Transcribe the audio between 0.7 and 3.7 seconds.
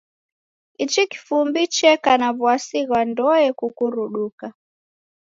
Ichi kifumbu cheka na w'asi ghwa ndoe